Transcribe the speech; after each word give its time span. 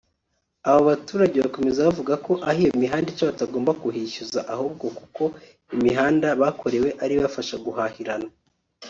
Aba 0.69 0.81
baturage 0.89 1.37
bakomeza 1.45 1.85
bavuga 1.87 2.13
ko 2.25 2.33
aho 2.49 2.59
iyi 2.61 2.71
mihanda 2.81 3.07
ica 3.13 3.29
batogomba 3.29 3.71
kuhishyuza 3.81 4.39
ahubwo 4.53 4.85
kuko 4.99 5.23
imihanda 5.75 6.27
bakorewe 6.41 6.89
ari 7.03 7.13
ibafasha 7.17 7.55
guhahirana 7.65 8.27